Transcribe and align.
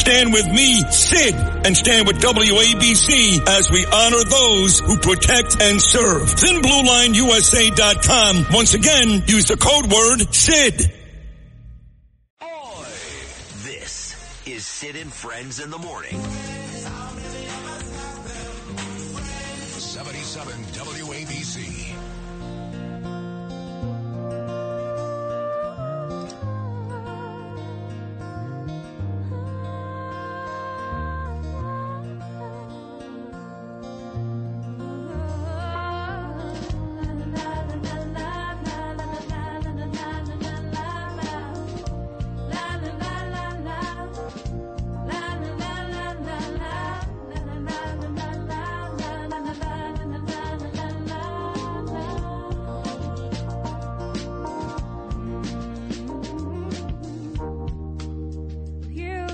Stand 0.00 0.32
with 0.32 0.48
me, 0.48 0.80
Sid, 0.90 1.34
and 1.34 1.76
stand 1.76 2.06
with 2.06 2.22
WABC 2.22 3.46
as 3.46 3.70
we 3.70 3.84
honor 3.84 4.24
those 4.24 4.80
who 4.80 4.96
protect 4.96 5.60
and 5.60 5.78
serve. 5.78 6.22
ThinBlueLineUSA.com. 6.22 8.46
Once 8.50 8.72
again, 8.72 9.24
use 9.26 9.44
the 9.44 9.58
code 9.58 9.92
word 9.92 10.34
SID. 10.34 10.90
This 13.62 14.16
is 14.46 14.64
Sid 14.64 14.96
and 14.96 15.12
Friends 15.12 15.60
in 15.60 15.70
the 15.70 15.78
Morning. 15.78 16.18
77 20.00 20.64
WABC. 20.64 21.92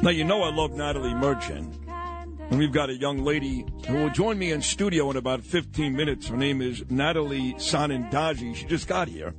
Now, 0.07 0.13
you 0.13 0.23
know 0.23 0.45
I 0.45 0.53
love 0.53 0.73
Natalie 0.73 1.15
Merchant. 1.15 1.75
And 1.89 2.61
we've 2.61 2.71
got 2.71 2.91
a 2.91 2.95
young 2.95 3.25
lady 3.25 3.67
who 3.89 3.95
will 3.95 4.11
join 4.11 4.39
me 4.39 4.53
in 4.53 4.63
studio 4.63 5.11
in 5.11 5.17
about 5.17 5.43
15 5.43 5.97
minutes. 5.97 6.29
Her 6.29 6.37
name 6.37 6.63
is 6.63 6.85
Natalie 6.89 7.55
Sanandaji. 7.55 8.55
She 8.55 8.67
just 8.67 8.87
got 8.87 9.09
here. 9.09 9.35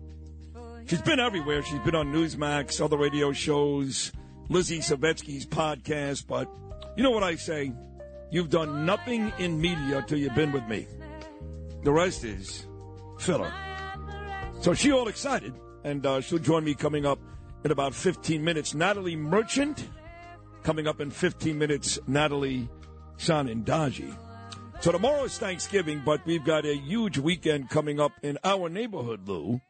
She's 0.85 1.01
been 1.01 1.21
everywhere. 1.21 1.63
She's 1.63 1.79
been 1.79 1.95
on 1.95 2.11
Newsmax, 2.11 2.81
other 2.81 2.97
radio 2.97 3.31
shows, 3.31 4.11
Lizzie 4.49 4.79
Savetsky's 4.79 5.45
podcast. 5.45 6.27
But 6.27 6.49
you 6.97 7.03
know 7.03 7.11
what 7.11 7.23
I 7.23 7.35
say? 7.35 7.71
You've 8.29 8.49
done 8.49 8.85
nothing 8.85 9.31
in 9.39 9.61
media 9.61 10.03
till 10.05 10.17
you've 10.17 10.35
been 10.35 10.51
with 10.51 10.67
me. 10.67 10.85
The 11.85 11.93
rest 11.93 12.25
is 12.25 12.67
filler. 13.19 13.53
So 14.59 14.73
she 14.73 14.91
all 14.91 15.07
excited, 15.07 15.53
and 15.85 16.05
uh, 16.05 16.19
she'll 16.19 16.39
join 16.39 16.65
me 16.65 16.75
coming 16.75 17.05
up 17.05 17.19
in 17.63 17.71
about 17.71 17.93
15 17.93 18.43
minutes. 18.43 18.73
Natalie 18.73 19.15
Merchant 19.15 19.87
coming 20.67 20.85
up 20.85 20.99
in 20.99 21.09
15 21.09 21.57
minutes. 21.57 21.97
Natalie 22.07 22.67
Sanandaji. 23.17 24.13
So 24.81 24.91
tomorrow 24.91 25.23
is 25.23 25.37
Thanksgiving, 25.37 26.01
but 26.03 26.25
we've 26.25 26.43
got 26.43 26.65
a 26.65 26.75
huge 26.75 27.17
weekend 27.17 27.69
coming 27.69 28.01
up 28.01 28.11
in 28.21 28.37
our 28.43 28.67
neighborhood, 28.67 29.29
Lou, 29.29 29.61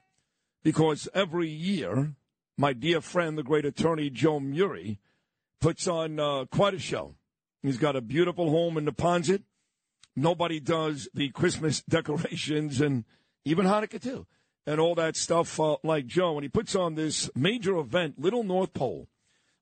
because 0.63 1.07
every 1.13 1.49
year, 1.49 2.15
my 2.57 2.73
dear 2.73 2.99
friend, 2.99 3.37
the 3.37 3.43
great 3.43 3.63
attorney 3.63 4.09
Joe 4.09 4.39
Mure, 4.39 4.97
puts 5.61 5.87
on 5.87 6.19
uh, 6.19 6.45
quite 6.45 6.73
a 6.73 6.79
show. 6.79 7.13
He's 7.61 7.77
got 7.77 7.95
a 7.95 8.01
beautiful 8.01 8.49
home 8.49 8.75
in 8.75 8.85
the 8.85 8.91
Neponset. 8.91 9.43
Nobody 10.15 10.59
does 10.59 11.07
the 11.13 11.29
Christmas 11.29 11.79
decorations 11.87 12.81
and 12.81 13.05
even 13.45 13.67
Hanukkah 13.67 14.01
too, 14.01 14.25
and 14.65 14.79
all 14.79 14.95
that 14.95 15.15
stuff 15.15 15.59
uh, 15.59 15.77
like 15.83 16.07
Joe. 16.07 16.37
And 16.37 16.43
he 16.43 16.49
puts 16.49 16.73
on 16.73 16.95
this 16.95 17.29
major 17.35 17.77
event, 17.77 18.19
Little 18.19 18.43
North 18.43 18.73
Pole. 18.73 19.07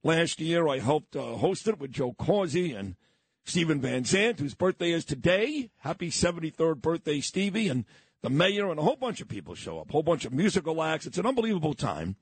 Last 0.06 0.40
year, 0.40 0.68
I 0.68 0.78
helped 0.78 1.16
uh, 1.16 1.34
host 1.34 1.68
it 1.68 1.80
with 1.80 1.92
Joe 1.92 2.14
Causi 2.14 2.78
and 2.78 2.96
Stephen 3.44 3.82
Van 3.82 4.04
Zandt, 4.06 4.40
whose 4.40 4.54
birthday 4.54 4.92
is 4.92 5.04
today. 5.04 5.72
Happy 5.80 6.12
73rd 6.12 6.80
birthday, 6.80 7.20
Stevie. 7.22 7.70
And 7.70 7.86
the 8.22 8.30
mayor 8.30 8.70
and 8.70 8.80
a 8.80 8.84
whole 8.84 8.98
bunch 8.98 9.20
of 9.20 9.28
people 9.28 9.56
show 9.56 9.80
up, 9.80 9.90
a 9.90 9.94
whole 9.94 10.04
bunch 10.04 10.24
of 10.24 10.32
musical 10.32 10.84
acts. 10.84 11.08
It's 11.08 11.18
an 11.18 11.26
unbelievable 11.26 11.74
time. 11.74 12.18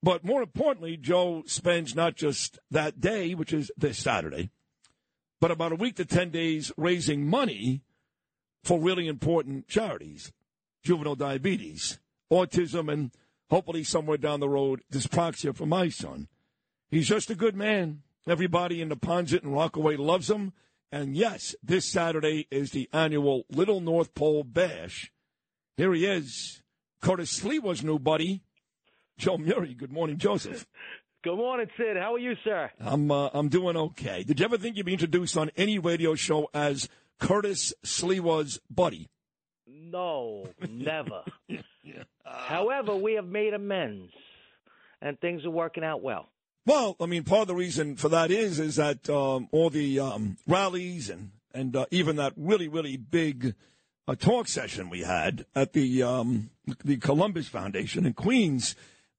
But 0.00 0.24
more 0.24 0.42
importantly, 0.42 0.96
Joe 0.96 1.42
spends 1.46 1.96
not 1.96 2.14
just 2.14 2.60
that 2.70 3.00
day, 3.00 3.34
which 3.34 3.52
is 3.52 3.72
this 3.76 3.98
Saturday, 3.98 4.50
but 5.40 5.50
about 5.50 5.72
a 5.72 5.74
week 5.74 5.96
to 5.96 6.04
10 6.04 6.30
days 6.30 6.70
raising 6.76 7.28
money 7.28 7.82
for 8.62 8.78
really 8.78 9.08
important 9.08 9.66
charities 9.66 10.30
juvenile 10.84 11.16
diabetes, 11.16 11.98
autism, 12.32 12.92
and 12.92 13.10
hopefully 13.50 13.82
somewhere 13.82 14.18
down 14.18 14.38
the 14.38 14.48
road, 14.48 14.82
dyspraxia 14.92 15.52
for 15.52 15.66
my 15.66 15.88
son. 15.88 16.28
He's 16.90 17.08
just 17.08 17.30
a 17.30 17.34
good 17.34 17.56
man. 17.56 18.02
Everybody 18.28 18.80
in 18.80 18.88
Neponset 18.88 19.42
and 19.42 19.52
Rockaway 19.52 19.96
loves 19.96 20.30
him. 20.30 20.52
And 20.92 21.16
yes, 21.16 21.54
this 21.62 21.90
Saturday 21.90 22.46
is 22.50 22.70
the 22.70 22.88
annual 22.92 23.44
Little 23.50 23.80
North 23.80 24.14
Pole 24.14 24.44
Bash. 24.44 25.12
Here 25.76 25.92
he 25.92 26.06
is, 26.06 26.62
Curtis 27.02 27.40
Sliwa's 27.40 27.84
new 27.84 27.98
buddy, 27.98 28.42
Joe 29.18 29.36
Mure. 29.36 29.66
Good 29.66 29.92
morning, 29.92 30.16
Joseph. 30.16 30.66
Good 31.22 31.36
morning, 31.36 31.66
Sid. 31.76 31.96
How 31.96 32.14
are 32.14 32.18
you, 32.20 32.34
sir? 32.44 32.70
I'm 32.78 33.10
uh, 33.10 33.30
I'm 33.34 33.48
doing 33.48 33.76
okay. 33.76 34.22
Did 34.22 34.38
you 34.38 34.44
ever 34.44 34.58
think 34.58 34.76
you'd 34.76 34.86
be 34.86 34.92
introduced 34.92 35.36
on 35.36 35.50
any 35.56 35.76
radio 35.78 36.14
show 36.14 36.48
as 36.54 36.88
Curtis 37.18 37.74
Sliwa's 37.84 38.60
buddy? 38.70 39.08
No, 39.66 40.46
never. 40.70 41.22
However, 42.24 42.94
we 42.94 43.14
have 43.14 43.26
made 43.26 43.54
amends, 43.54 44.12
and 45.02 45.18
things 45.20 45.44
are 45.44 45.50
working 45.50 45.82
out 45.82 46.00
well. 46.00 46.28
Well, 46.66 46.96
I 47.00 47.06
mean, 47.06 47.22
part 47.22 47.42
of 47.42 47.46
the 47.46 47.54
reason 47.54 47.94
for 47.94 48.08
that 48.08 48.32
is 48.32 48.58
is 48.58 48.74
that 48.74 49.08
um, 49.08 49.48
all 49.52 49.70
the 49.70 50.00
um, 50.00 50.36
rallies 50.48 51.08
and 51.08 51.30
and 51.54 51.76
uh, 51.76 51.86
even 51.92 52.16
that 52.16 52.32
really 52.36 52.66
really 52.66 52.96
big 52.96 53.54
uh, 54.08 54.16
talk 54.16 54.48
session 54.48 54.90
we 54.90 55.02
had 55.02 55.46
at 55.54 55.74
the 55.74 56.02
um, 56.02 56.50
the 56.84 56.96
Columbus 56.96 57.46
Foundation 57.46 58.04
in 58.04 58.14
Queens, 58.14 58.74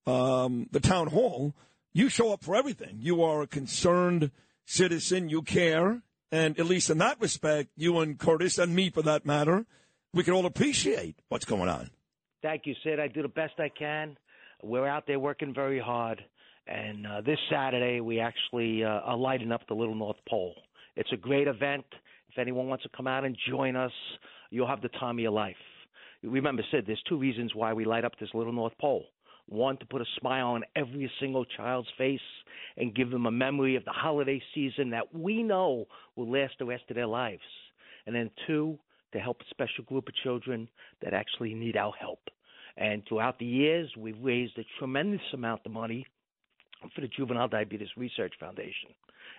um, 0.05 0.67
the 0.71 0.81
town 0.81 1.07
hall. 1.07 1.55
You 1.93 2.09
show 2.09 2.33
up 2.33 2.43
for 2.43 2.53
everything. 2.53 2.97
You 2.99 3.23
are 3.23 3.41
a 3.41 3.47
concerned 3.47 4.31
citizen. 4.65 5.29
You 5.29 5.41
care, 5.41 6.01
and 6.29 6.59
at 6.59 6.65
least 6.65 6.89
in 6.89 6.97
that 6.97 7.21
respect, 7.21 7.69
you 7.77 7.99
and 7.99 8.19
Curtis 8.19 8.57
and 8.57 8.75
me, 8.75 8.89
for 8.89 9.01
that 9.03 9.25
matter, 9.25 9.65
we 10.13 10.23
can 10.23 10.33
all 10.33 10.45
appreciate 10.45 11.15
what's 11.29 11.45
going 11.45 11.69
on. 11.69 11.91
Thank 12.41 12.65
you, 12.65 12.75
Sid. 12.83 12.99
I 12.99 13.07
do 13.07 13.21
the 13.21 13.29
best 13.29 13.53
I 13.57 13.69
can. 13.69 14.17
We're 14.61 14.85
out 14.87 15.07
there 15.07 15.19
working 15.19 15.53
very 15.53 15.79
hard. 15.79 16.23
And 16.67 17.07
uh, 17.07 17.21
this 17.21 17.39
Saturday, 17.49 18.01
we 18.01 18.19
actually 18.19 18.83
uh, 18.83 18.87
are 18.87 19.17
lighting 19.17 19.51
up 19.51 19.61
the 19.67 19.73
Little 19.73 19.95
North 19.95 20.17
Pole. 20.27 20.55
It's 20.95 21.11
a 21.13 21.17
great 21.17 21.47
event. 21.47 21.85
If 22.29 22.37
anyone 22.37 22.67
wants 22.67 22.83
to 22.83 22.89
come 22.95 23.07
out 23.07 23.23
and 23.23 23.37
join 23.49 23.75
us, 23.75 23.91
you'll 24.49 24.67
have 24.67 24.81
the 24.81 24.89
time 24.89 25.15
of 25.15 25.19
your 25.19 25.31
life. 25.31 25.55
Remember, 26.23 26.63
Sid, 26.71 26.83
there's 26.85 27.01
two 27.07 27.17
reasons 27.17 27.55
why 27.55 27.73
we 27.73 27.85
light 27.85 28.03
up 28.03 28.13
this 28.19 28.29
Little 28.33 28.51
North 28.51 28.73
Pole. 28.79 29.05
One, 29.47 29.77
to 29.77 29.85
put 29.85 30.01
a 30.01 30.05
smile 30.19 30.47
on 30.47 30.63
every 30.75 31.09
single 31.21 31.45
child's 31.45 31.87
face 31.97 32.19
and 32.75 32.93
give 32.93 33.11
them 33.11 33.27
a 33.27 33.31
memory 33.31 33.77
of 33.77 33.85
the 33.85 33.91
holiday 33.91 34.41
season 34.53 34.89
that 34.89 35.13
we 35.13 35.43
know 35.43 35.85
will 36.17 36.29
last 36.29 36.55
the 36.59 36.65
rest 36.65 36.83
of 36.89 36.95
their 36.95 37.07
lives. 37.07 37.41
And 38.05 38.15
then 38.15 38.29
two, 38.45 38.77
to 39.13 39.19
help 39.19 39.39
a 39.39 39.49
special 39.51 39.85
group 39.85 40.09
of 40.09 40.15
children 40.15 40.67
that 41.01 41.13
actually 41.13 41.53
need 41.53 41.77
our 41.77 41.93
help. 41.93 42.19
And 42.75 43.03
throughout 43.07 43.39
the 43.39 43.45
years, 43.45 43.89
we've 43.97 44.21
raised 44.21 44.57
a 44.57 44.65
tremendous 44.79 45.21
amount 45.33 45.61
of 45.65 45.71
money 45.71 46.05
for 46.93 47.01
the 47.01 47.07
Juvenile 47.07 47.47
Diabetes 47.47 47.89
Research 47.97 48.33
Foundation. 48.39 48.89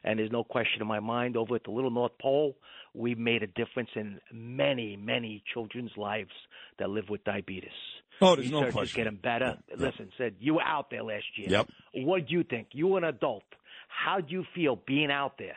And 0.05 0.19
there's 0.19 0.31
no 0.31 0.45
question 0.45 0.81
in 0.81 0.87
my 0.87 1.01
mind, 1.01 1.37
over 1.37 1.57
at 1.57 1.65
the 1.65 1.71
Little 1.71 1.91
North 1.91 2.13
Pole, 2.21 2.57
we've 2.95 3.19
made 3.19 3.43
a 3.43 3.47
difference 3.47 3.91
in 3.97 4.21
many, 4.33 4.97
many 4.97 5.43
children's 5.53 5.91
lives 5.97 6.31
that 6.79 6.89
live 6.91 7.09
with 7.09 7.25
diabetes. 7.25 7.71
Oh, 8.21 8.37
there's 8.37 8.51
no 8.51 8.59
Research 8.59 8.69
is 8.69 8.75
question. 8.75 9.05
getting 9.05 9.19
better. 9.19 9.59
Listen, 9.77 10.11
said 10.19 10.35
you 10.41 10.55
were 10.55 10.63
out 10.63 10.91
there 10.91 11.03
last 11.03 11.27
year. 11.37 11.49
Yep. 11.51 11.69
What 11.95 12.27
do 12.27 12.35
you 12.35 12.45
think? 12.45 12.69
You 12.73 12.89
were 12.89 12.99
an 12.99 13.05
adult. 13.05 13.45
How 13.89 14.21
do 14.21 14.33
you 14.33 14.45
feel 14.55 14.77
being 14.87 15.11
out 15.11 15.39
there? 15.39 15.57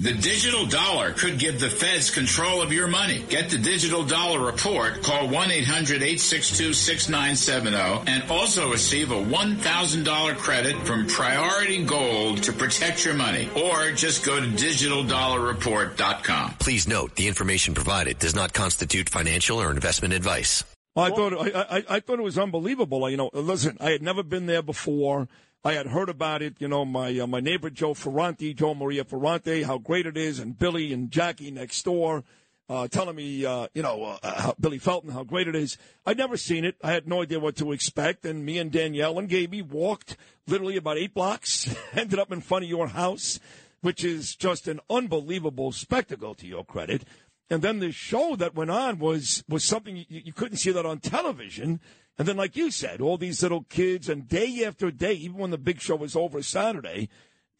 The 0.00 0.12
digital 0.12 0.64
dollar 0.64 1.12
could 1.12 1.40
give 1.40 1.58
the 1.58 1.68
feds 1.68 2.10
control 2.10 2.62
of 2.62 2.72
your 2.72 2.86
money. 2.86 3.24
Get 3.28 3.50
the 3.50 3.58
digital 3.58 4.04
dollar 4.04 4.38
report. 4.38 5.02
Call 5.02 5.26
1-800-862-6970 5.26 8.08
and 8.08 8.22
also 8.30 8.70
receive 8.70 9.10
a 9.10 9.16
$1,000 9.16 10.36
credit 10.36 10.76
from 10.86 11.08
Priority 11.08 11.84
Gold 11.84 12.44
to 12.44 12.52
protect 12.52 13.04
your 13.04 13.14
money. 13.14 13.50
Or 13.56 13.90
just 13.90 14.24
go 14.24 14.40
to 14.40 14.46
digitaldollarreport.com. 14.46 16.54
Please 16.60 16.86
note 16.86 17.16
the 17.16 17.26
information 17.26 17.74
provided 17.74 18.20
does 18.20 18.36
not 18.36 18.52
constitute 18.52 19.08
financial 19.08 19.60
or 19.60 19.72
investment 19.72 20.14
advice. 20.14 20.62
I 20.94 21.10
thought 21.10 21.32
I, 21.32 21.78
I, 21.78 21.82
I 21.96 22.00
thought 22.00 22.20
it 22.20 22.22
was 22.22 22.38
unbelievable. 22.38 23.10
You 23.10 23.16
know, 23.16 23.30
listen, 23.32 23.76
I 23.80 23.90
had 23.90 24.02
never 24.02 24.22
been 24.22 24.46
there 24.46 24.62
before. 24.62 25.26
I 25.64 25.72
had 25.72 25.86
heard 25.86 26.08
about 26.08 26.40
it, 26.40 26.54
you 26.60 26.68
know, 26.68 26.84
my 26.84 27.18
uh, 27.18 27.26
my 27.26 27.40
neighbor 27.40 27.68
Joe 27.70 27.94
Ferrante, 27.94 28.54
Joe 28.54 28.74
Maria 28.74 29.04
Ferrante, 29.04 29.64
how 29.64 29.78
great 29.78 30.06
it 30.06 30.16
is, 30.16 30.38
and 30.38 30.58
Billy 30.58 30.92
and 30.92 31.10
Jackie 31.10 31.50
next 31.50 31.82
door 31.84 32.24
uh, 32.68 32.86
telling 32.88 33.16
me, 33.16 33.44
uh, 33.44 33.66
you 33.74 33.82
know, 33.82 34.18
uh, 34.22 34.40
how, 34.40 34.54
Billy 34.60 34.78
Felton, 34.78 35.10
how 35.10 35.24
great 35.24 35.48
it 35.48 35.56
is. 35.56 35.78
I'd 36.04 36.18
never 36.18 36.36
seen 36.36 36.64
it. 36.64 36.76
I 36.82 36.92
had 36.92 37.08
no 37.08 37.22
idea 37.22 37.40
what 37.40 37.56
to 37.56 37.72
expect, 37.72 38.26
and 38.26 38.44
me 38.44 38.58
and 38.58 38.70
Danielle 38.70 39.18
and 39.18 39.28
Gaby 39.28 39.62
walked 39.62 40.16
literally 40.46 40.76
about 40.76 40.98
eight 40.98 41.14
blocks, 41.14 41.74
ended 41.92 42.18
up 42.18 42.30
in 42.30 42.40
front 42.40 42.64
of 42.64 42.70
your 42.70 42.88
house, 42.88 43.40
which 43.80 44.04
is 44.04 44.34
just 44.34 44.68
an 44.68 44.80
unbelievable 44.90 45.72
spectacle 45.72 46.34
to 46.34 46.46
your 46.46 46.64
credit. 46.64 47.04
And 47.50 47.62
then 47.62 47.78
the 47.78 47.92
show 47.92 48.36
that 48.36 48.54
went 48.54 48.70
on 48.70 48.98
was 48.98 49.42
was 49.48 49.64
something 49.64 49.96
you, 49.96 50.04
you 50.08 50.32
couldn't 50.32 50.58
see 50.58 50.70
that 50.72 50.86
on 50.86 51.00
television. 51.00 51.80
And 52.18 52.26
then, 52.26 52.36
like 52.36 52.56
you 52.56 52.70
said, 52.70 53.00
all 53.00 53.16
these 53.16 53.42
little 53.42 53.62
kids, 53.62 54.08
and 54.08 54.28
day 54.28 54.64
after 54.64 54.90
day, 54.90 55.12
even 55.14 55.38
when 55.38 55.50
the 55.50 55.58
big 55.58 55.80
show 55.80 55.94
was 55.96 56.16
over 56.16 56.42
Saturday, 56.42 57.08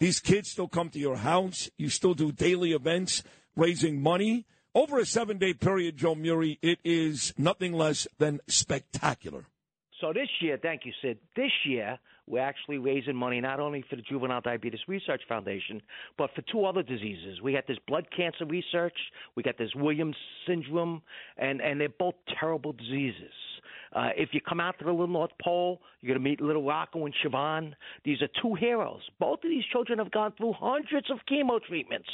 these 0.00 0.20
kids 0.20 0.50
still 0.50 0.68
come 0.68 0.90
to 0.90 0.98
your 0.98 1.18
house. 1.18 1.70
You 1.78 1.88
still 1.88 2.14
do 2.14 2.32
daily 2.32 2.72
events, 2.72 3.22
raising 3.56 4.02
money. 4.02 4.46
Over 4.74 4.98
a 4.98 5.06
seven 5.06 5.38
day 5.38 5.54
period, 5.54 5.96
Joe 5.96 6.14
Mure, 6.14 6.56
it 6.62 6.78
is 6.84 7.32
nothing 7.38 7.72
less 7.72 8.06
than 8.18 8.40
spectacular. 8.46 9.46
So 10.00 10.12
this 10.12 10.28
year, 10.40 10.58
thank 10.60 10.82
you, 10.84 10.92
Sid. 11.02 11.18
This 11.34 11.50
year, 11.64 11.98
we're 12.28 12.42
actually 12.42 12.78
raising 12.78 13.16
money 13.16 13.40
not 13.40 13.60
only 13.60 13.84
for 13.88 13.96
the 13.96 14.02
Juvenile 14.02 14.40
Diabetes 14.40 14.80
Research 14.86 15.22
Foundation, 15.28 15.80
but 16.16 16.30
for 16.34 16.42
two 16.50 16.64
other 16.64 16.82
diseases. 16.82 17.40
We 17.42 17.52
got 17.52 17.66
this 17.66 17.78
blood 17.86 18.06
cancer 18.16 18.44
research, 18.44 18.96
we 19.34 19.42
got 19.42 19.58
this 19.58 19.70
Williams 19.74 20.16
syndrome, 20.46 21.02
and, 21.36 21.60
and 21.60 21.80
they're 21.80 21.88
both 21.88 22.14
terrible 22.38 22.72
diseases. 22.72 23.32
Uh, 23.94 24.10
if 24.16 24.30
you 24.32 24.40
come 24.40 24.60
out 24.60 24.78
to 24.78 24.84
the 24.84 24.90
Little 24.90 25.06
North 25.06 25.30
Pole, 25.42 25.80
you're 26.00 26.14
going 26.14 26.22
to 26.22 26.30
meet 26.30 26.40
Little 26.40 26.64
Rocco 26.64 27.06
and 27.06 27.14
Siobhan. 27.24 27.72
These 28.04 28.20
are 28.22 28.28
two 28.42 28.54
heroes. 28.54 29.00
Both 29.18 29.40
of 29.44 29.50
these 29.50 29.64
children 29.72 29.98
have 29.98 30.10
gone 30.10 30.32
through 30.36 30.52
hundreds 30.52 31.10
of 31.10 31.18
chemo 31.30 31.62
treatments, 31.62 32.08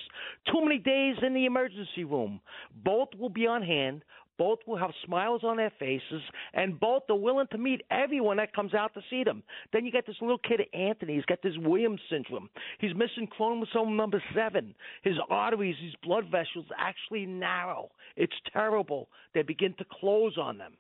too 0.53 0.63
many 0.63 0.79
days 0.79 1.17
in 1.23 1.35
the 1.35 1.47
emergency 1.47 2.05
room. 2.05 2.41
Both 2.85 3.09
will 3.19 3.29
be 3.29 3.47
on 3.47 3.63
hand. 3.63 4.03
Both 4.39 4.61
will 4.67 4.77
have 4.77 4.91
smiles 5.05 5.43
on 5.45 5.57
their 5.57 5.73
faces, 5.79 6.23
and 6.53 6.79
both 6.79 7.05
are 7.09 7.17
willing 7.17 7.47
to 7.53 7.59
meet 7.59 7.83
everyone 7.91 8.39
that 8.39 8.55
comes 8.55 8.75
out 8.75 8.95
to 8.95 9.01
see 9.11 9.25
them. 9.25 9.43
Then 9.73 9.85
you 9.85 9.93
got 9.93 10.07
this 10.07 10.17
little 10.21 10.39
kid, 10.39 10.61
Anthony. 10.73 11.15
He's 11.15 11.25
got 11.25 11.43
this 11.43 11.57
Williams 11.59 12.01
syndrome. 12.11 12.51
He's 12.81 12.95
missing 12.95 13.29
chromosome 13.29 13.97
number 13.97 14.23
seven. 14.35 14.75
His 15.03 15.15
arteries, 15.31 15.77
his 15.83 15.95
blood 16.03 16.25
vessels, 16.31 16.67
actually 16.79 17.27
narrow. 17.27 17.91
It's 18.17 18.35
terrible. 18.53 19.09
They 19.35 19.43
begin 19.43 19.75
to 19.79 19.85
close 20.01 20.37
on 20.39 20.59
them 20.59 20.75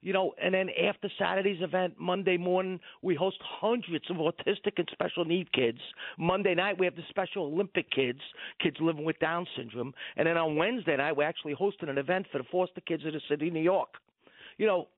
you 0.00 0.12
know, 0.12 0.32
and 0.42 0.54
then 0.54 0.68
after 0.88 1.10
Saturday's 1.18 1.62
event, 1.62 1.94
Monday 1.98 2.36
morning, 2.36 2.80
we 3.02 3.14
host 3.14 3.38
hundreds 3.42 4.10
of 4.10 4.16
autistic 4.16 4.72
and 4.76 4.88
special 4.92 5.24
need 5.24 5.52
kids. 5.52 5.78
Monday 6.18 6.54
night, 6.54 6.78
we 6.78 6.86
have 6.86 6.96
the 6.96 7.02
Special 7.08 7.44
Olympic 7.44 7.90
kids, 7.90 8.20
kids 8.60 8.76
living 8.80 9.04
with 9.04 9.18
Down 9.18 9.46
syndrome. 9.56 9.92
And 10.16 10.26
then 10.26 10.36
on 10.36 10.56
Wednesday 10.56 10.96
night, 10.96 11.16
we're 11.16 11.28
actually 11.28 11.54
hosting 11.54 11.88
an 11.88 11.98
event 11.98 12.26
for 12.30 12.38
the 12.38 12.44
foster 12.50 12.80
kids 12.80 13.04
of 13.06 13.12
the 13.12 13.20
city 13.28 13.48
of 13.48 13.54
New 13.54 13.60
York. 13.60 13.94
You 14.58 14.66
know, 14.66 14.88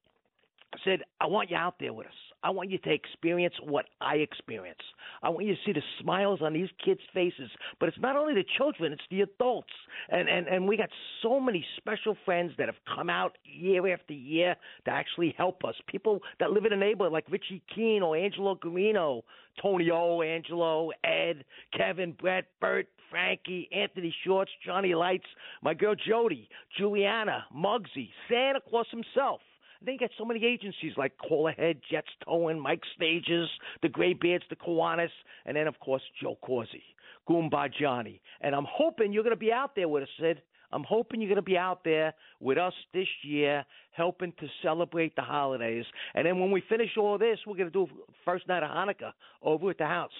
said, 0.84 1.00
I 1.20 1.26
want 1.26 1.50
you 1.50 1.56
out 1.56 1.74
there 1.78 1.92
with 1.92 2.06
us. 2.06 2.12
I 2.42 2.50
want 2.50 2.70
you 2.70 2.78
to 2.78 2.92
experience 2.92 3.54
what 3.62 3.86
I 4.00 4.16
experience. 4.16 4.80
I 5.22 5.28
want 5.28 5.44
you 5.44 5.54
to 5.54 5.60
see 5.66 5.72
the 5.72 5.82
smiles 6.00 6.40
on 6.40 6.54
these 6.54 6.70
kids' 6.82 7.00
faces. 7.12 7.50
But 7.78 7.90
it's 7.90 7.98
not 7.98 8.16
only 8.16 8.34
the 8.34 8.44
children, 8.56 8.92
it's 8.92 9.02
the 9.10 9.20
adults. 9.22 9.72
And, 10.08 10.28
and, 10.28 10.46
and 10.46 10.66
we 10.66 10.76
got 10.76 10.88
so 11.22 11.38
many 11.38 11.64
special 11.76 12.16
friends 12.24 12.52
that 12.56 12.66
have 12.66 12.78
come 12.94 13.10
out 13.10 13.36
year 13.44 13.92
after 13.92 14.14
year 14.14 14.56
to 14.86 14.90
actually 14.90 15.34
help 15.36 15.64
us. 15.64 15.74
People 15.86 16.20
that 16.38 16.50
live 16.50 16.64
in 16.64 16.72
a 16.72 16.76
neighborhood 16.76 17.12
like 17.12 17.30
Richie 17.30 17.62
Keene 17.74 18.02
or 18.02 18.16
Angelo 18.16 18.54
Garino, 18.54 19.22
Tony 19.60 19.90
O, 19.90 20.22
Angelo, 20.22 20.90
Ed, 21.04 21.44
Kevin, 21.76 22.12
Brett, 22.12 22.46
Bert, 22.60 22.88
Frankie, 23.10 23.68
Anthony 23.72 24.14
Shorts, 24.24 24.50
Johnny 24.64 24.94
Lights, 24.94 25.26
my 25.62 25.74
girl 25.74 25.94
Jody, 25.94 26.48
Juliana, 26.78 27.44
Muggsy, 27.54 28.08
Santa 28.28 28.60
Claus 28.66 28.86
himself. 28.90 29.40
They 29.84 29.96
get 29.96 30.10
so 30.18 30.24
many 30.24 30.44
agencies 30.44 30.92
like 30.96 31.16
Call 31.16 31.48
Ahead, 31.48 31.80
Jets 31.90 32.08
Towing, 32.24 32.60
Mike 32.60 32.82
Stages, 32.94 33.48
the 33.82 33.88
Graybeards, 33.88 34.44
the 34.50 34.56
Kiwanis, 34.56 35.08
and 35.46 35.56
then, 35.56 35.66
of 35.66 35.80
course, 35.80 36.02
Joe 36.20 36.36
Causi, 36.44 36.82
Goomba 37.28 37.72
Johnny. 37.72 38.20
And 38.42 38.54
I'm 38.54 38.66
hoping 38.70 39.12
you're 39.12 39.22
going 39.22 39.34
to 39.34 39.40
be 39.40 39.52
out 39.52 39.74
there 39.74 39.88
with 39.88 40.02
us, 40.02 40.08
Sid. 40.20 40.42
I'm 40.72 40.84
hoping 40.84 41.20
you're 41.20 41.28
going 41.28 41.36
to 41.36 41.42
be 41.42 41.56
out 41.56 41.82
there 41.82 42.14
with 42.40 42.58
us 42.58 42.74
this 42.92 43.08
year, 43.24 43.64
helping 43.92 44.32
to 44.38 44.46
celebrate 44.62 45.16
the 45.16 45.22
holidays. 45.22 45.84
And 46.14 46.26
then 46.26 46.38
when 46.38 46.50
we 46.50 46.62
finish 46.68 46.90
all 46.98 47.18
this, 47.18 47.38
we're 47.46 47.56
going 47.56 47.72
to 47.72 47.86
do 47.86 47.92
first 48.24 48.46
night 48.48 48.62
of 48.62 48.70
Hanukkah 48.70 49.12
over 49.42 49.70
at 49.70 49.78
the 49.78 49.86
house. 49.86 50.10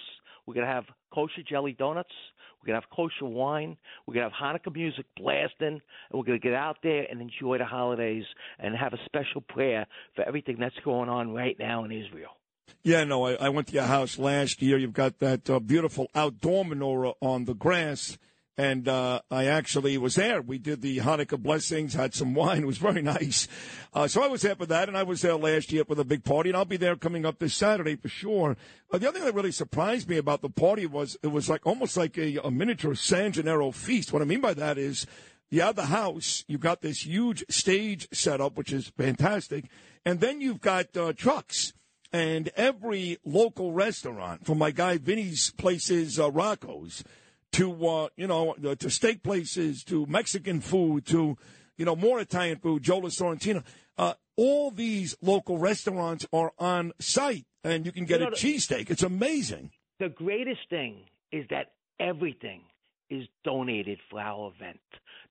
We're 0.47 0.55
going 0.55 0.67
to 0.67 0.73
have 0.73 0.85
kosher 1.13 1.43
jelly 1.49 1.73
donuts. 1.73 2.15
We're 2.63 2.73
going 2.73 2.81
to 2.81 2.87
have 2.87 2.91
kosher 2.95 3.25
wine. 3.25 3.77
We're 4.07 4.15
going 4.15 4.31
to 4.31 4.37
have 4.37 4.61
Hanukkah 4.61 4.75
music 4.75 5.07
blasting. 5.17 5.69
And 5.69 5.81
we're 6.13 6.25
going 6.25 6.41
to 6.41 6.47
get 6.47 6.55
out 6.55 6.79
there 6.83 7.07
and 7.11 7.21
enjoy 7.21 7.59
the 7.59 7.65
holidays 7.65 8.25
and 8.59 8.77
have 8.77 8.93
a 8.93 8.99
special 9.07 9.41
prayer 9.41 9.87
for 10.15 10.27
everything 10.27 10.57
that's 10.59 10.79
going 10.85 11.09
on 11.09 11.33
right 11.33 11.57
now 11.59 11.85
in 11.85 11.93
Israel. 11.93 12.37
Yeah, 12.83 13.05
no, 13.05 13.27
I, 13.27 13.35
I 13.35 13.49
went 13.49 13.69
to 13.69 13.75
your 13.75 13.85
house 13.85 14.19
last 14.19 14.63
year. 14.63 14.79
You've 14.79 14.93
got 14.93 15.19
that 15.19 15.51
uh, 15.51 15.59
beautiful 15.59 16.11
outdoor 16.15 16.65
menorah 16.65 17.15
on 17.21 17.45
the 17.45 17.55
grass 17.55 18.17
and 18.57 18.89
uh, 18.89 19.21
I 19.31 19.47
actually 19.47 19.97
was 19.99 20.17
there. 20.17 20.43
We 20.43 20.59
did 20.59 20.83
the 20.83 20.99
Hanukkah 20.99 21.43
blessings, 21.43 21.95
had 21.95 22.15
some 22.15 22.35
wine. 22.35 22.63
It 22.63 22.67
was 22.67 22.79
very 22.79 23.03
nice. 23.03 23.49
Uh, 23.95 24.07
so 24.07 24.23
I 24.23 24.29
was 24.29 24.43
there 24.43 24.55
for 24.55 24.67
that, 24.67 24.89
and 24.89 24.99
I 24.99 25.03
was 25.03 25.23
there 25.23 25.37
last 25.37 25.73
year 25.73 25.85
for 25.85 25.95
the 25.95 26.05
big 26.05 26.25
party, 26.25 26.51
and 26.51 26.57
I'll 26.57 26.65
be 26.65 26.77
there 26.77 26.97
coming 26.97 27.25
up 27.25 27.39
this 27.39 27.55
Saturday 27.55 27.97
for 27.97 28.09
sure. 28.09 28.57
Uh, 28.93 28.99
the 28.99 29.09
other 29.09 29.19
thing 29.19 29.27
that 29.27 29.35
really 29.35 29.53
surprised 29.53 30.09
me 30.09 30.19
about 30.19 30.43
the 30.43 30.51
party 30.51 30.87
was 30.87 31.17
it 31.23 31.29
was 31.29 31.49
like 31.49 31.67
almost 31.67 31.97
like 31.97 32.19
a, 32.19 32.37
a 32.39 32.51
miniature 32.51 32.95
San 32.95 33.33
Gennaro 33.33 33.71
feast. 33.71 34.13
What 34.13 34.23
I 34.23 34.27
mean 34.27 34.41
by 34.41 34.55
that 34.55 34.79
is 34.79 35.07
you 35.51 35.63
have 35.63 35.77
the 35.77 35.87
house, 35.87 36.45
you've 36.47 36.61
got 36.61 36.81
this 36.81 37.07
huge 37.07 37.45
stage 37.49 38.09
set 38.13 38.41
up, 38.41 38.57
which 38.57 38.73
is 38.73 38.89
fantastic, 38.89 39.65
and 40.05 40.21
then 40.21 40.41
you've 40.41 40.61
got 40.61 40.97
uh, 40.97 41.13
trucks. 41.13 41.73
And 42.13 42.51
every 42.57 43.19
local 43.25 43.73
restaurant, 43.73 44.45
from 44.45 44.59
my 44.59 44.73
guy 44.73 44.99
Vinny's 44.99 45.53
places, 45.53 46.19
uh, 46.19 46.31
Rocco's, 46.31 47.05
to 47.53 47.87
uh, 47.87 48.09
you 48.17 48.27
know 48.27 48.55
uh, 48.65 48.75
to 48.77 48.91
steak 48.91 49.23
places, 49.23 49.85
to 49.85 50.07
Mexican 50.07 50.61
food, 50.61 51.07
to 51.07 51.37
you 51.77 51.85
know 51.85 51.97
more 51.97 52.21
Italian 52.21 52.59
food, 52.59 52.83
Joe 52.83 52.99
La 52.99 53.09
Sorrentina. 53.09 53.65
Uh, 53.99 54.15
all 54.37 54.71
these 54.71 55.17
local 55.21 55.59
restaurants 55.59 56.27
are 56.33 56.53
on 56.59 56.93
site, 56.99 57.47
and 57.65 57.85
you 57.85 57.93
can 57.93 58.05
get 58.05 58.21
you 58.21 58.27
know, 58.27 58.33
a 58.33 58.35
cheesesteak. 58.35 58.91
It's 58.91 59.03
amazing. 59.03 59.71
The 59.99 60.09
greatest 60.09 60.61
thing 60.71 61.05
is 61.33 61.45
that 61.51 61.73
everything, 61.99 62.63
is 63.11 63.27
donated 63.45 63.99
for 64.11 64.21
our 64.21 64.53
event. 64.57 64.81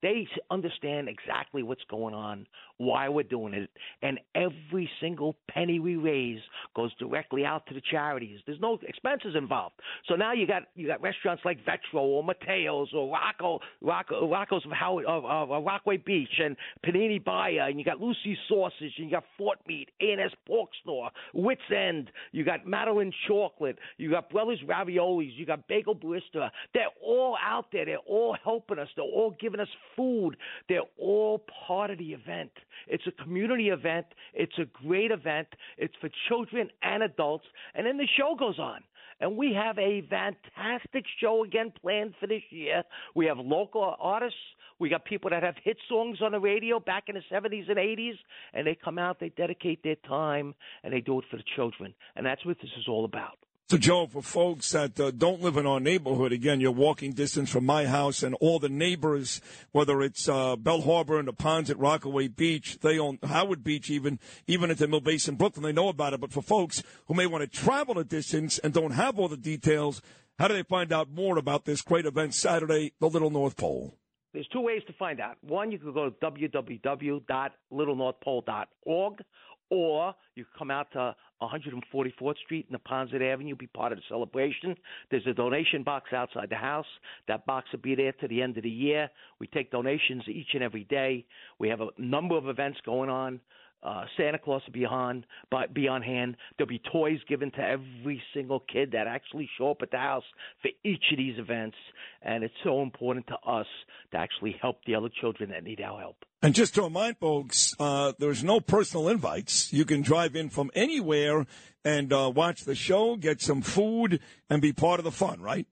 They 0.01 0.27
understand 0.49 1.09
exactly 1.09 1.63
what's 1.63 1.83
going 1.89 2.13
on, 2.13 2.47
why 2.77 3.09
we're 3.09 3.23
doing 3.23 3.53
it, 3.53 3.69
and 4.01 4.19
every 4.33 4.89
single 5.01 5.35
penny 5.49 5.79
we 5.79 5.97
raise 5.97 6.39
goes 6.75 6.93
directly 6.95 7.43
out 7.43 7.65
to 7.67 7.73
the 7.73 7.81
charities. 7.91 8.39
There's 8.45 8.59
no 8.61 8.79
expenses 8.87 9.35
involved. 9.35 9.75
So 10.07 10.15
now 10.15 10.31
you 10.31 10.47
got 10.47 10.63
you 10.75 10.87
got 10.87 11.01
restaurants 11.01 11.43
like 11.43 11.57
Vetro 11.65 12.01
or 12.01 12.23
Mateo's 12.23 12.89
or 12.93 13.11
Rocco, 13.11 13.59
Rocco 13.81 14.29
Rocco's 14.29 14.65
of 14.65 14.71
Howard, 14.71 15.05
of, 15.05 15.25
of 15.25 15.49
Rockaway 15.49 15.97
Beach 15.97 16.39
and 16.41 16.55
Panini 16.85 17.23
Baia, 17.23 17.67
and 17.67 17.77
you 17.77 17.83
got 17.83 17.99
Lucy's 17.99 18.37
Sausage, 18.47 18.93
and 18.97 19.05
you 19.05 19.11
got 19.11 19.25
Fort 19.37 19.59
Meat, 19.67 19.89
A&S 20.01 20.31
Pork 20.47 20.69
Store, 20.81 21.09
Wits 21.33 21.61
End, 21.75 22.09
you 22.31 22.45
got 22.45 22.65
Madelaine 22.65 23.11
Chocolate, 23.27 23.77
you 23.97 24.09
got 24.09 24.29
Brothers 24.29 24.59
Raviolis, 24.65 25.31
you 25.35 25.45
got 25.45 25.67
Bagel 25.67 25.95
Barista. 25.95 26.49
They're 26.73 26.85
all 27.03 27.37
out 27.45 27.68
there. 27.71 27.85
They're 27.85 27.97
all 27.97 28.35
helping 28.43 28.79
us. 28.79 28.87
They're 28.95 29.05
all 29.05 29.35
giving 29.39 29.59
us 29.59 29.67
food. 29.95 30.37
They're 30.67 30.81
all 30.97 31.43
part 31.67 31.91
of 31.91 31.97
the 31.97 32.13
event. 32.13 32.51
It's 32.87 33.07
a 33.07 33.23
community 33.23 33.69
event. 33.69 34.07
It's 34.33 34.57
a 34.57 34.65
great 34.85 35.11
event. 35.11 35.47
It's 35.77 35.93
for 36.01 36.09
children 36.27 36.69
and 36.81 37.03
adults. 37.03 37.45
And 37.75 37.85
then 37.85 37.97
the 37.97 38.07
show 38.17 38.35
goes 38.37 38.59
on. 38.59 38.81
And 39.21 39.35
we 39.35 39.53
have 39.53 39.77
a 39.77 40.01
fantastic 40.09 41.03
show 41.19 41.43
again 41.43 41.73
planned 41.81 42.13
for 42.19 42.27
this 42.27 42.43
year. 42.51 42.83
We 43.15 43.25
have 43.25 43.37
local 43.37 43.95
artists. 43.99 44.39
We 44.79 44.87
got 44.87 45.03
people 45.03 45.29
that 45.31 45.43
have 45.43 45.55
hit 45.61 45.77
songs 45.89 46.19
on 46.21 46.31
the 46.31 46.39
radio 46.39 46.79
back 46.79 47.09
in 47.09 47.15
the 47.15 47.23
70s 47.29 47.69
and 47.69 47.77
80s, 47.77 48.17
and 48.53 48.65
they 48.65 48.75
come 48.81 48.97
out, 48.97 49.19
they 49.19 49.27
dedicate 49.27 49.83
their 49.83 49.97
time, 50.07 50.55
and 50.83 50.93
they 50.93 51.01
do 51.01 51.19
it 51.19 51.25
for 51.29 51.35
the 51.35 51.43
children. 51.57 51.93
And 52.15 52.25
that's 52.25 52.45
what 52.45 52.57
this 52.61 52.71
is 52.79 52.87
all 52.87 53.03
about. 53.03 53.37
So, 53.69 53.77
Joe, 53.77 54.07
for 54.07 54.23
folks 54.23 54.71
that 54.71 54.99
uh, 54.99 55.11
don't 55.11 55.43
live 55.43 55.55
in 55.55 55.67
our 55.67 55.79
neighborhood, 55.79 56.31
again, 56.31 56.59
you're 56.59 56.71
walking 56.71 57.13
distance 57.13 57.51
from 57.51 57.67
my 57.67 57.85
house 57.85 58.23
and 58.23 58.33
all 58.41 58.57
the 58.57 58.67
neighbors, 58.67 59.41
whether 59.73 60.01
it's 60.01 60.27
uh, 60.27 60.55
Belle 60.55 60.81
Harbor 60.81 61.19
and 61.19 61.27
the 61.27 61.33
ponds 61.33 61.69
at 61.69 61.77
Rockaway 61.77 62.29
Beach, 62.29 62.79
they 62.81 62.97
own 62.97 63.19
Howard 63.21 63.63
Beach, 63.63 63.91
even 63.91 64.17
even 64.47 64.71
at 64.71 64.79
the 64.79 64.87
Mill 64.87 65.01
Basin, 65.01 65.35
Brooklyn, 65.35 65.61
they 65.61 65.71
know 65.71 65.87
about 65.87 66.13
it. 66.13 66.19
But 66.19 66.31
for 66.31 66.41
folks 66.41 66.81
who 67.05 67.13
may 67.13 67.27
want 67.27 67.43
to 67.43 67.47
travel 67.47 67.99
a 67.99 68.03
distance 68.03 68.57
and 68.57 68.73
don't 68.73 68.93
have 68.93 69.19
all 69.19 69.27
the 69.27 69.37
details, 69.37 70.01
how 70.39 70.47
do 70.47 70.55
they 70.55 70.63
find 70.63 70.91
out 70.91 71.11
more 71.11 71.37
about 71.37 71.65
this 71.65 71.83
great 71.83 72.07
event 72.07 72.33
Saturday, 72.33 72.93
the 72.99 73.07
Little 73.07 73.29
North 73.29 73.55
Pole? 73.55 73.93
There's 74.33 74.47
two 74.47 74.61
ways 74.61 74.81
to 74.87 74.93
find 74.93 75.19
out. 75.19 75.37
One, 75.41 75.71
you 75.71 75.77
could 75.77 75.93
go 75.93 76.09
to 76.09 76.15
www.littlenorthpole.org 76.25 79.23
or 79.69 80.15
you 80.35 80.45
can 80.45 80.53
come 80.57 80.71
out 80.71 80.91
to 80.93 81.15
144th 81.41 82.37
Street 82.45 82.67
and 82.69 82.79
Neponset 82.79 83.21
Avenue, 83.21 83.55
be 83.55 83.67
part 83.67 83.91
of 83.91 83.97
the 83.97 84.03
celebration. 84.09 84.75
There's 85.09 85.25
a 85.27 85.33
donation 85.33 85.83
box 85.83 86.11
outside 86.13 86.49
the 86.49 86.55
house. 86.55 86.85
That 87.27 87.45
box 87.45 87.67
will 87.71 87.79
be 87.79 87.95
there 87.95 88.13
to 88.13 88.27
the 88.27 88.41
end 88.41 88.57
of 88.57 88.63
the 88.63 88.69
year. 88.69 89.09
We 89.39 89.47
take 89.47 89.71
donations 89.71 90.23
each 90.27 90.49
and 90.53 90.63
every 90.63 90.83
day. 90.85 91.25
We 91.59 91.69
have 91.69 91.81
a 91.81 91.89
number 91.97 92.37
of 92.37 92.47
events 92.47 92.79
going 92.85 93.09
on. 93.09 93.39
Uh, 93.81 94.03
Santa 94.17 94.37
Claus 94.37 94.61
will 94.65 94.73
be 94.73 94.85
on, 94.85 95.25
but 95.49 95.73
be 95.73 95.87
on 95.87 96.01
hand. 96.01 96.35
There'll 96.57 96.67
be 96.67 96.81
toys 96.91 97.19
given 97.29 97.49
to 97.51 97.61
every 97.61 98.21
single 98.33 98.59
kid 98.59 98.91
that 98.91 99.07
actually 99.07 99.49
show 99.57 99.71
up 99.71 99.77
at 99.81 99.91
the 99.91 99.97
house 99.97 100.23
for 100.61 100.69
each 100.83 101.03
of 101.11 101.17
these 101.17 101.39
events, 101.39 101.77
and 102.21 102.43
it's 102.43 102.53
so 102.63 102.81
important 102.81 103.27
to 103.27 103.35
us 103.49 103.67
to 104.11 104.17
actually 104.17 104.55
help 104.61 104.83
the 104.85 104.95
other 104.95 105.09
children 105.21 105.51
that 105.51 105.63
need 105.63 105.79
our 105.81 105.99
help. 105.99 106.17
And 106.41 106.53
just 106.53 106.75
to 106.75 106.81
remind 106.81 107.17
folks, 107.17 107.73
uh, 107.79 108.13
there's 108.17 108.43
no 108.43 108.59
personal 108.59 109.07
invites. 109.07 109.71
You 109.71 109.85
can 109.85 110.01
drive 110.01 110.35
in 110.35 110.49
from 110.49 110.71
anywhere 110.73 111.45
and 111.85 112.11
uh, 112.11 112.31
watch 112.33 112.65
the 112.65 112.75
show, 112.75 113.15
get 113.15 113.41
some 113.41 113.61
food, 113.61 114.19
and 114.49 114.61
be 114.61 114.73
part 114.73 114.99
of 114.99 115.03
the 115.05 115.11
fun, 115.11 115.41
right? 115.41 115.67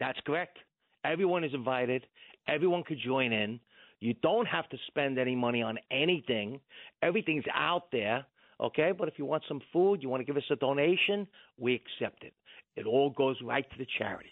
That's 0.00 0.18
correct. 0.26 0.58
Everyone 1.04 1.44
is 1.44 1.52
invited. 1.54 2.06
Everyone 2.46 2.84
could 2.84 2.98
join 3.04 3.32
in. 3.32 3.60
You 4.00 4.14
don't 4.22 4.46
have 4.46 4.68
to 4.70 4.76
spend 4.86 5.18
any 5.18 5.34
money 5.34 5.62
on 5.62 5.78
anything. 5.90 6.60
Everything's 7.02 7.44
out 7.52 7.90
there, 7.90 8.26
okay? 8.60 8.92
But 8.96 9.08
if 9.08 9.14
you 9.18 9.24
want 9.24 9.42
some 9.48 9.60
food, 9.72 10.02
you 10.02 10.08
want 10.08 10.20
to 10.20 10.24
give 10.24 10.36
us 10.36 10.50
a 10.50 10.56
donation, 10.56 11.26
we 11.58 11.74
accept 11.74 12.22
it. 12.24 12.32
It 12.76 12.86
all 12.86 13.10
goes 13.10 13.36
right 13.42 13.68
to 13.68 13.78
the 13.78 13.86
charities. 13.98 14.30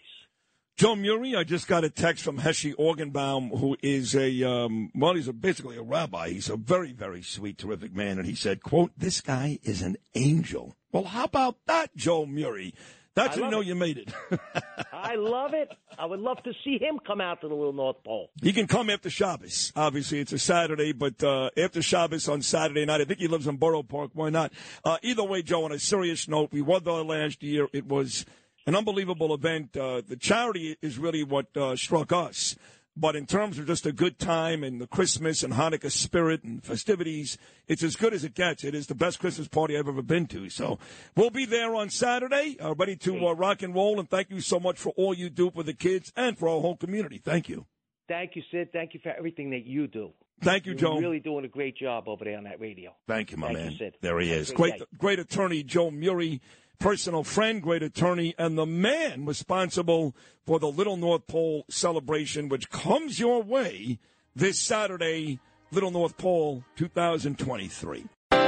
Joe 0.77 0.95
Mure, 0.95 1.39
I 1.39 1.43
just 1.43 1.67
got 1.67 1.83
a 1.83 1.89
text 1.89 2.23
from 2.23 2.37
Heshe 2.37 2.75
Organbaum, 2.75 3.57
who 3.59 3.75
is 3.81 4.15
a, 4.15 4.43
um, 4.43 4.91
well, 4.93 5.15
he's 5.15 5.27
a, 5.27 5.33
basically 5.33 5.75
a 5.75 5.81
rabbi. 5.81 6.29
He's 6.29 6.49
a 6.49 6.55
very, 6.55 6.93
very 6.93 7.23
sweet, 7.23 7.57
terrific 7.57 7.95
man. 7.95 8.19
And 8.19 8.27
he 8.27 8.35
said, 8.35 8.61
quote, 8.61 8.91
this 8.95 9.19
guy 9.19 9.57
is 9.63 9.81
an 9.81 9.97
angel. 10.13 10.75
Well, 10.91 11.05
how 11.05 11.23
about 11.23 11.57
that, 11.65 11.95
Joe 11.95 12.27
Mure? 12.27 12.71
That's 13.17 13.35
how 13.35 13.45
you 13.45 13.51
know 13.51 13.61
it. 13.61 13.67
you 13.67 13.75
made 13.75 13.97
it. 13.97 14.13
I 14.93 15.15
love 15.15 15.53
it. 15.53 15.71
I 15.97 16.05
would 16.05 16.19
love 16.19 16.41
to 16.43 16.53
see 16.63 16.77
him 16.77 16.99
come 17.05 17.19
out 17.19 17.41
to 17.41 17.47
the 17.47 17.55
Little 17.55 17.73
North 17.73 18.03
Pole. 18.03 18.29
He 18.41 18.53
can 18.53 18.67
come 18.67 18.89
after 18.89 19.09
Shabbos. 19.09 19.73
Obviously, 19.75 20.19
it's 20.19 20.33
a 20.33 20.39
Saturday, 20.39 20.91
but 20.93 21.23
uh, 21.23 21.49
after 21.57 21.81
Shabbos 21.81 22.29
on 22.29 22.41
Saturday 22.43 22.85
night, 22.85 23.01
I 23.01 23.05
think 23.05 23.19
he 23.19 23.27
lives 23.27 23.47
in 23.47 23.57
Borough 23.57 23.83
Park. 23.83 24.11
Why 24.13 24.29
not? 24.29 24.53
Uh, 24.83 24.97
either 25.01 25.23
way, 25.23 25.41
Joe, 25.41 25.65
on 25.65 25.71
a 25.71 25.79
serious 25.79 26.27
note, 26.27 26.51
we 26.51 26.61
won 26.61 26.83
there 26.83 27.03
last 27.03 27.41
year. 27.41 27.67
It 27.73 27.87
was 27.87 28.25
an 28.67 28.75
unbelievable 28.75 29.33
event. 29.33 29.75
Uh, 29.75 30.01
the 30.07 30.17
charity 30.17 30.77
is 30.81 30.99
really 30.99 31.23
what 31.23 31.55
uh, 31.57 31.75
struck 31.75 32.11
us. 32.11 32.55
But 32.99 33.15
in 33.15 33.27
terms 33.27 33.59
of 33.59 33.67
just 33.67 33.85
a 33.85 33.91
good 33.91 34.17
time 34.17 34.63
and 34.63 34.81
the 34.81 34.87
Christmas 34.87 35.43
and 35.43 35.53
Hanukkah 35.53 35.91
spirit 35.91 36.43
and 36.43 36.63
festivities, 36.63 37.37
it's 37.67 37.83
as 37.83 37.95
good 37.95 38.11
as 38.11 38.23
it 38.23 38.33
gets. 38.33 38.63
It 38.63 38.73
is 38.73 38.87
the 38.87 38.95
best 38.95 39.19
Christmas 39.19 39.47
party 39.47 39.77
I've 39.77 39.87
ever 39.87 40.01
been 40.01 40.25
to. 40.27 40.49
So 40.49 40.79
we'll 41.15 41.29
be 41.29 41.45
there 41.45 41.75
on 41.75 41.91
Saturday, 41.91 42.57
uh, 42.59 42.73
ready 42.73 42.95
to 42.95 43.27
uh, 43.27 43.33
rock 43.33 43.61
and 43.61 43.75
roll. 43.75 43.99
And 43.99 44.09
thank 44.09 44.31
you 44.31 44.41
so 44.41 44.59
much 44.59 44.79
for 44.79 44.93
all 44.97 45.13
you 45.13 45.29
do 45.29 45.51
for 45.51 45.61
the 45.61 45.75
kids 45.75 46.11
and 46.15 46.39
for 46.39 46.49
our 46.49 46.59
whole 46.59 46.75
community. 46.75 47.19
Thank 47.23 47.49
you. 47.49 47.67
Thank 48.07 48.35
you, 48.35 48.41
Sid. 48.51 48.69
Thank 48.73 48.95
you 48.95 48.99
for 49.03 49.09
everything 49.09 49.51
that 49.51 49.65
you 49.65 49.85
do. 49.85 50.13
Thank 50.41 50.65
you, 50.65 50.71
You're 50.71 50.79
Joe. 50.79 50.99
really 50.99 51.19
doing 51.19 51.45
a 51.45 51.49
great 51.49 51.77
job 51.77 52.07
over 52.07 52.23
there 52.23 52.37
on 52.37 52.45
that 52.45 52.59
radio. 52.59 52.95
Thank 53.07 53.31
you, 53.31 53.37
my 53.37 53.47
Thank 53.47 53.59
man. 53.59 53.71
You, 53.73 53.77
Sid. 53.77 53.95
There 54.01 54.19
he 54.19 54.29
Have 54.29 54.39
is. 54.39 54.51
great 54.51 54.77
Great, 54.77 54.97
great 54.97 55.19
attorney, 55.19 55.63
Joe 55.63 55.91
Mure 55.91 56.39
personal 56.79 57.23
friend, 57.23 57.61
great 57.61 57.83
attorney, 57.83 58.33
and 58.37 58.57
the 58.57 58.65
man 58.65 59.25
responsible 59.25 60.15
for 60.45 60.59
the 60.59 60.67
Little 60.67 60.97
North 60.97 61.27
Pole 61.27 61.65
celebration, 61.69 62.49
which 62.49 62.69
comes 62.69 63.19
your 63.19 63.41
way 63.43 63.99
this 64.35 64.59
Saturday, 64.59 65.39
Little 65.71 65.91
North 65.91 66.17
Pole 66.17 66.63
2023. 66.75 68.05